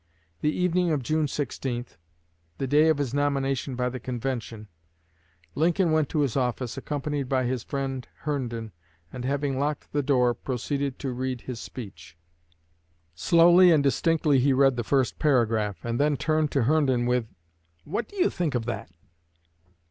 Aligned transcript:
The 0.39 0.51
evening 0.51 0.89
of 0.89 1.03
June 1.03 1.27
16 1.27 1.85
the 2.57 2.65
day 2.65 2.89
of 2.89 2.97
his 2.97 3.13
nomination 3.13 3.75
by 3.75 3.87
the 3.89 3.99
convention 3.99 4.67
Lincoln 5.53 5.91
went 5.91 6.09
to 6.09 6.21
his 6.21 6.35
office, 6.35 6.75
accompanied 6.75 7.29
by 7.29 7.43
his 7.43 7.61
friend 7.63 8.07
Herndon, 8.21 8.71
and 9.13 9.23
having 9.25 9.59
locked 9.59 9.91
the 9.93 10.01
door 10.01 10.33
proceeded 10.33 10.97
to 10.97 11.11
read 11.13 11.41
his 11.41 11.59
speech. 11.59 12.17
Slowly 13.13 13.71
and 13.71 13.83
distinctly 13.83 14.39
he 14.39 14.53
read 14.53 14.75
the 14.75 14.83
first 14.83 15.19
paragraph, 15.19 15.85
and 15.85 15.99
then 15.99 16.17
turned 16.17 16.49
to 16.53 16.63
Herndon 16.63 17.05
with, 17.05 17.27
"What 17.83 18.07
do 18.09 18.15
you 18.15 18.31
think 18.31 18.55
of 18.55 18.65
that?" 18.65 18.89